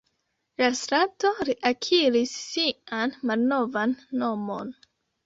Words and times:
La 0.59 0.67
strato 0.77 1.31
reakiris 1.49 2.31
sian 2.53 3.13
malnovan 3.33 3.95
nomon. 4.23 4.73